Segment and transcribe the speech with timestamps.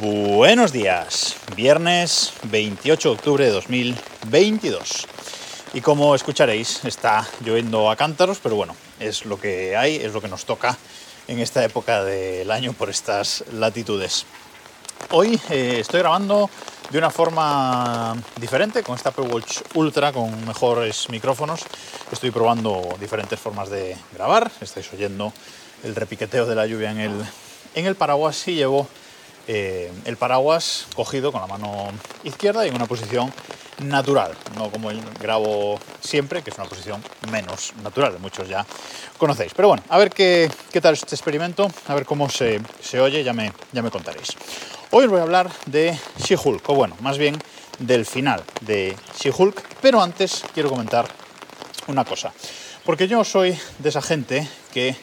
[0.00, 5.06] Buenos días, viernes 28 de octubre de 2022.
[5.74, 10.22] Y como escucharéis, está lloviendo a cántaros, pero bueno, es lo que hay, es lo
[10.22, 10.78] que nos toca
[11.28, 14.24] en esta época del año por estas latitudes.
[15.10, 16.48] Hoy eh, estoy grabando
[16.88, 21.60] de una forma diferente con esta Apple Watch Ultra con mejores micrófonos.
[22.10, 24.50] Estoy probando diferentes formas de grabar.
[24.62, 25.30] Estáis oyendo
[25.84, 27.24] el repiqueteo de la lluvia en el,
[27.74, 28.88] en el paraguas y llevo
[29.48, 31.88] eh, el paraguas cogido con la mano
[32.24, 33.32] izquierda y en una posición
[33.80, 34.90] natural, no como
[35.20, 38.66] grabo siempre, que es una posición menos natural, muchos ya
[39.18, 39.52] conocéis.
[39.54, 43.24] Pero bueno, a ver qué, qué tal este experimento, a ver cómo se, se oye,
[43.24, 44.36] ya me, ya me contaréis.
[44.90, 47.38] Hoy os voy a hablar de She-Hulk, o bueno, más bien
[47.78, 51.06] del final de She-Hulk, pero antes quiero comentar
[51.86, 52.32] una cosa,
[52.84, 54.94] porque yo soy de esa gente que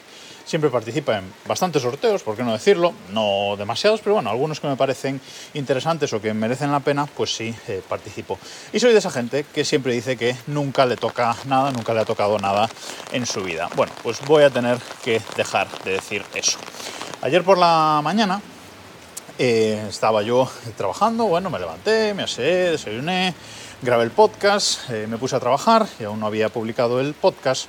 [0.48, 4.66] siempre participa en bastantes sorteos, por qué no decirlo, no demasiados, pero bueno, algunos que
[4.66, 5.20] me parecen
[5.52, 8.38] interesantes o que merecen la pena, pues sí eh, participo.
[8.72, 12.00] Y soy de esa gente que siempre dice que nunca le toca nada, nunca le
[12.00, 12.66] ha tocado nada
[13.12, 13.68] en su vida.
[13.76, 16.58] Bueno, pues voy a tener que dejar de decir eso.
[17.20, 18.40] Ayer por la mañana
[19.38, 23.34] eh, estaba yo trabajando, bueno, me levanté, me aseé, desayuné,
[23.82, 27.68] grabé el podcast, eh, me puse a trabajar y aún no había publicado el podcast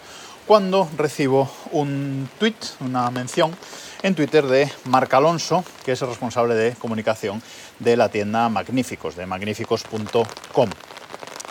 [0.49, 3.55] cuando recibo un tweet, una mención
[4.01, 7.39] en Twitter de Marc Alonso, que es el responsable de comunicación
[7.77, 10.69] de la tienda Magníficos, de magníficos.com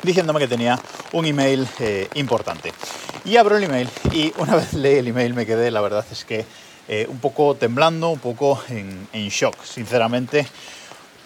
[0.03, 0.81] diciéndome que tenía
[1.13, 2.73] un email eh, importante.
[3.25, 6.25] Y abro el email y una vez leí el email me quedé, la verdad es
[6.25, 6.45] que
[6.89, 10.45] eh, un poco temblando, un poco en, shock, sinceramente.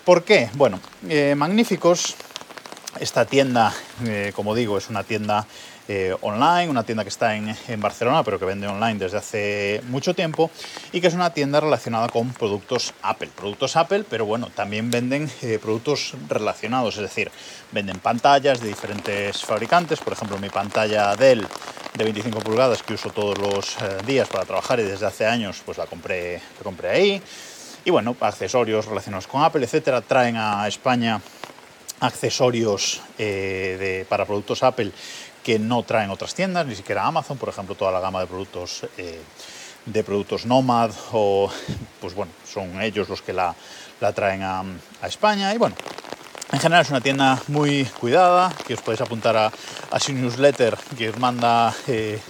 [0.05, 0.51] ¿Por qué?
[0.57, 2.17] Bueno, eh, Magníficos,
[3.01, 3.73] esta tienda,
[4.35, 5.47] como digo, es una tienda
[5.89, 10.15] eh, online, una tienda que está en, Barcelona, pero que vende online desde hace mucho
[10.15, 10.49] tiempo
[10.93, 13.31] y que es una tienda relacionada con productos Apple.
[13.35, 17.33] Productos Apple, pero bueno, también venden eh, productos relacionados, es decir,
[17.73, 21.45] venden pantallas de diferentes fabricantes, por ejemplo, mi pantalla Dell
[21.95, 25.63] de 25 pulgadas que uso todos los eh, días para trabajar y desde hace años
[25.65, 27.23] pues la compré, la compré ahí.
[27.85, 31.21] Y bueno, accesorios relacionados con Apple, etcétera, traen a España
[32.03, 33.01] accesorios
[34.09, 34.93] para productos Apple
[35.43, 38.87] que no traen otras tiendas, ni siquiera Amazon, por ejemplo, toda la gama de productos
[38.97, 39.21] eh,
[39.85, 41.51] de productos Nomad o
[42.01, 43.55] pues bueno, son ellos los que la,
[44.15, 44.65] traen a,
[45.03, 45.75] España y bueno,
[46.53, 49.51] en general es una tienda muy cuidada, que os podéis apuntar a,
[49.99, 52.21] su newsletter que os manda, eh,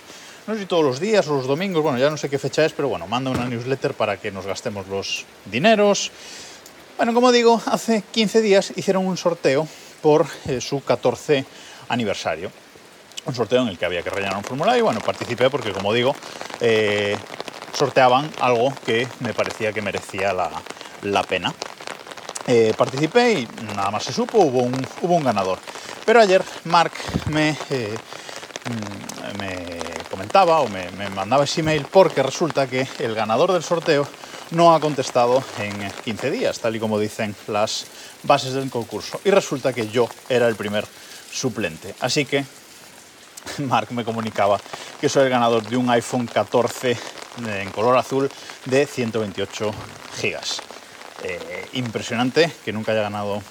[0.46, 2.64] no sé si todos los días o los domingos, bueno, ya no sé qué fecha
[2.64, 6.10] es, pero bueno, manda una newsletter para que nos gastemos los dineros.
[6.96, 9.66] Bueno, como digo, hace 15 días hicieron un sorteo
[10.00, 11.44] por eh, su 14
[11.88, 12.50] aniversario
[13.24, 15.92] un sorteo en el que había que rellenar un formulario y bueno, participé porque como
[15.92, 16.14] digo,
[16.60, 17.16] eh,
[17.72, 21.54] sorteaban algo que me parecía que merecía la, pena.
[22.46, 25.58] Eh, participé y nada más se supo, hubo un, ganador.
[26.04, 26.92] Pero ayer Mark
[27.26, 29.78] me, mm, me
[30.10, 34.06] comentaba o me, me, mandaba ese email porque resulta que el ganador del sorteo
[34.52, 37.86] no ha contestado en 15 días, tal y como dicen las
[38.22, 39.20] bases del concurso.
[39.24, 40.86] Y resulta que yo era el primer
[41.32, 41.94] suplente.
[42.00, 42.44] Así que
[43.58, 44.60] Mark me comunicaba
[45.00, 46.96] que soy el ganador de un iPhone 14
[47.46, 48.30] en color azul
[48.66, 49.72] de 128
[50.20, 50.60] gigas.
[51.24, 53.42] Eh, impresionante que nunca haya ganado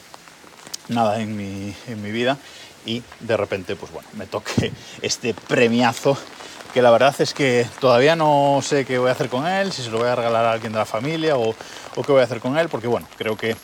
[0.89, 2.37] nada en mi, en mi vida
[2.85, 6.17] y de repente pues bueno me toque este premiazo
[6.73, 9.83] que la verdad es que todavía no sé qué voy a hacer con él, si
[9.83, 11.49] se lo voy a regalar a alguien de la familia o,
[11.95, 13.55] o qué voy a hacer con él, porque bueno, creo que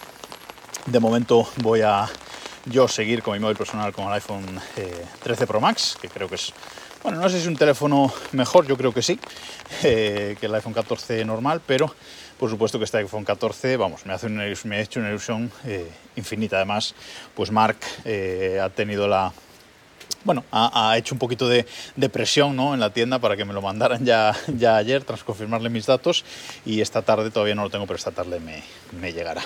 [0.85, 2.09] de momento voy a,
[2.69, 4.45] yo seguir con mi móvil personal con el iPhone
[5.23, 6.53] 13 eh, Pro Max, que creo que es,
[7.03, 9.19] bueno, no sé si es un teléfono mejor, yo creo que sí,
[9.84, 11.94] eh, que el iPhone 14 normal, pero
[12.38, 15.89] por supuesto que este iPhone 14, vamos, me, hace me ha hecho una ilusión eh,
[16.18, 16.57] infinita.
[16.57, 16.94] Además,
[17.34, 19.34] pues Mark ha tenido la,
[20.27, 21.65] bueno, ha, hecho un poquito de,
[22.11, 22.73] presión ¿no?
[22.73, 26.25] en la tienda para que me lo mandaran ya, ya ayer tras confirmarle mis datos
[26.65, 29.41] y esta tarde todavía no lo tengo, pero esta tarde me, llegará.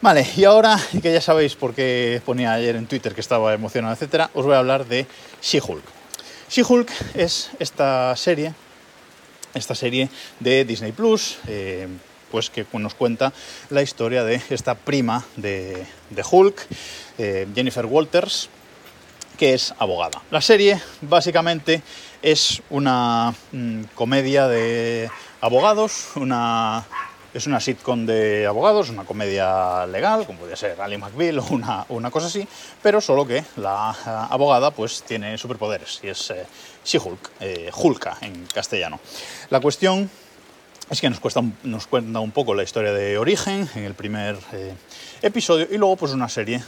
[0.00, 3.94] Vale, y ahora que ya sabéis por qué ponía ayer en Twitter que estaba emocionado,
[3.94, 5.06] etcétera, os voy a hablar de
[5.40, 5.84] She-Hulk.
[6.50, 8.54] She-Hulk es esta serie,
[9.54, 10.08] esta serie
[10.40, 11.86] de Disney Plus, eh,
[12.32, 13.32] pues que nos cuenta
[13.68, 15.86] la historia de esta prima de,
[16.28, 16.66] Hulk,
[17.18, 18.48] eh, Jennifer Walters,
[19.40, 20.20] que es abogada.
[20.30, 21.82] La serie básicamente
[22.20, 25.10] es una mm, comedia de
[25.40, 26.84] abogados, una
[27.32, 31.86] es una sitcom de abogados, una comedia legal, como podría ser Ali McBeal o una,
[31.88, 32.46] una cosa así,
[32.82, 33.88] pero solo que la
[34.28, 36.44] abogada pues tiene superpoderes y es eh,
[36.84, 39.00] She-Hulk, eh, Hulka en castellano.
[39.48, 40.10] La cuestión
[40.90, 44.36] es que nos, cuesta, nos cuenta un poco la historia de origen en el primer
[44.52, 44.74] eh,
[45.22, 46.62] episodio y luego pues una serie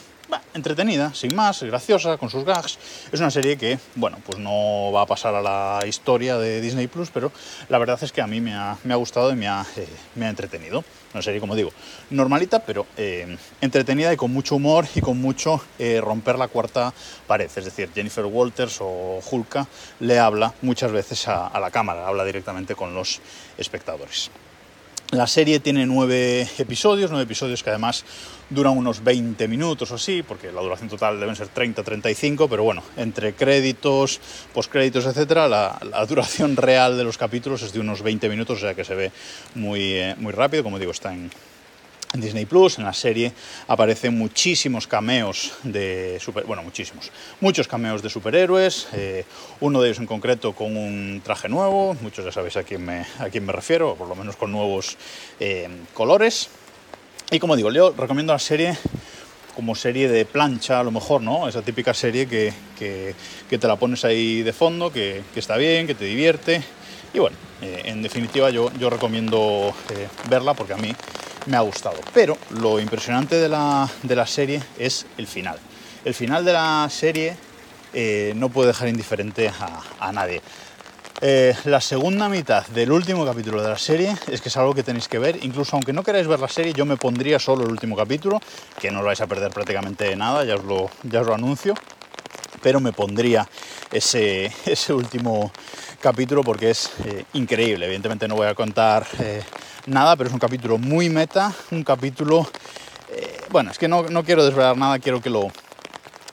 [0.55, 2.79] entretenida, sin más, graciosa, con sus gags.
[3.11, 6.87] Es una serie que, bueno, pues no va a pasar a la historia de Disney
[6.87, 7.33] Plus, pero
[7.69, 10.31] la verdad es que a mí me ha, gustado y me ha, eh, me ha,
[10.31, 10.85] entretenido.
[11.13, 11.71] Una serie, como digo,
[12.11, 16.95] normalita, pero eh, entretenida y con mucho humor y con mucho eh, romper la cuarta
[17.27, 17.51] pared.
[17.55, 19.67] Es decir, Jennifer Walters o Hulka
[20.01, 23.21] le habla muchas veces a la cámara, habla directamente con los
[23.59, 24.31] espectadores.
[25.13, 28.03] La serie tiene nueve episodios, nueve episodios que además
[28.49, 32.83] duran unos 20 minutos o así, porque la duración total deben ser 30-35, pero bueno,
[32.97, 34.23] entre créditos,
[34.55, 35.79] postcréditos, etcétera, la,
[36.09, 39.13] duración real de los capítulos es de unos 20 minutos, o sea que se ve
[39.55, 41.31] muy, eh, muy rápido, como digo, está en,
[42.21, 43.33] Disney Plus, en la serie,
[43.69, 47.11] aparecen muchísimos cameos de super, bueno, muchísimos,
[47.41, 49.25] muchos cameos de superhéroes, eh,
[49.61, 53.07] uno de ellos en concreto con un traje nuevo, muchos ya sabéis a quién me,
[53.19, 54.99] a quién me refiero, por lo menos con nuevos
[55.41, 56.51] eh, colores.
[57.31, 58.77] Y como digo, yo recomiendo la serie
[59.57, 61.49] como serie de plancha, a lo mejor, ¿no?
[61.49, 63.15] Esa típica serie que, que,
[63.59, 66.63] te la pones ahí de fondo, que, que, está bien, que te divierte.
[67.13, 69.75] Y bueno, eh, en definitiva yo, yo recomiendo
[70.31, 70.95] verla porque a mí
[71.47, 71.97] me ha gustado.
[72.13, 73.89] Pero lo impresionante de la,
[74.27, 75.59] serie es el final.
[76.05, 77.37] El final de la serie
[77.93, 79.51] eh, no puede dejar indiferente
[80.01, 80.41] a, nadie.
[81.21, 84.83] Eh, la segunda mitad del último capítulo de la serie es que es algo que
[84.83, 85.45] tenéis que ver.
[85.45, 88.41] Incluso aunque no queráis ver la serie, yo me pondría solo el último capítulo,
[88.81, 91.75] que no lo vais a perder prácticamente nada, ya os lo, ya os lo anuncio.
[92.61, 93.49] Pero me pondría
[93.91, 95.53] ese, ese último
[96.01, 97.87] capítulo porque es eh, increíble.
[97.87, 99.07] Evidentemente no voy a contar
[99.87, 102.49] nada, pero es un capítulo muy meta, un capítulo...
[103.11, 105.51] Eh, bueno, es que no, quiero desvelar nada, quiero que lo,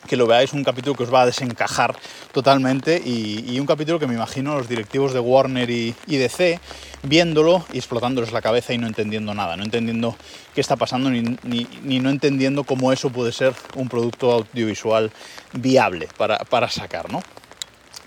[0.07, 1.95] que lo veáis, un capítulo que os va a desencajar
[2.31, 6.59] totalmente y, un capítulo que me imagino los directivos de Warner y, DC
[7.03, 10.15] viéndolo y explotándoles la cabeza y no entendiendo nada, no entendiendo
[10.53, 15.11] qué está pasando ni, ni, no entendiendo cómo eso puede ser un producto audiovisual
[15.53, 17.21] viable para, para sacar, ¿no?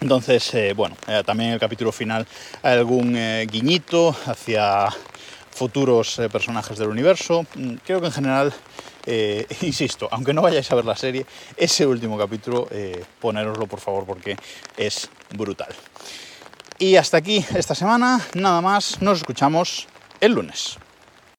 [0.01, 2.27] Entonces, eh, bueno, eh, también en el capítulo final
[2.63, 3.17] hay algún
[3.47, 4.89] guiñito hacia
[5.53, 7.47] futuros eh, personajes del universo.
[7.55, 8.53] Mm, creo que en general,
[9.07, 11.27] eh, insisto, aunque no vayáis a ver la serie,
[11.57, 14.37] ese último capítulo, eh, ponéroslo por favor porque
[14.77, 15.75] es brutal.
[16.79, 19.87] Y hasta aquí esta semana, nada más, nos escuchamos
[20.21, 20.79] el lunes.